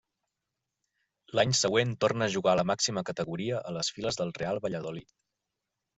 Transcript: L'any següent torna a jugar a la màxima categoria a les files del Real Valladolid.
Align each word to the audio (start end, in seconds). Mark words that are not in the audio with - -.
L'any 1.39 1.51
següent 1.59 1.93
torna 2.05 2.27
a 2.29 2.33
jugar 2.37 2.55
a 2.55 2.59
la 2.61 2.65
màxima 2.71 3.05
categoria 3.13 3.63
a 3.73 3.77
les 3.79 3.93
files 3.99 4.19
del 4.23 4.37
Real 4.43 4.63
Valladolid. 4.65 5.15